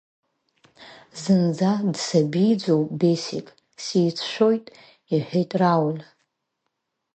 [1.21, 3.47] Зынӡа дсабиӡоуп Бесик,
[3.83, 4.65] сицәшәоит,–
[5.13, 6.01] иҳәеит Рауль.